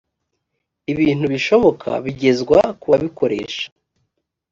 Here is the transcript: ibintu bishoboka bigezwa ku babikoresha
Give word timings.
ibintu 0.91 1.25
bishoboka 1.33 1.89
bigezwa 2.05 2.59
ku 2.79 2.85
babikoresha 2.91 3.65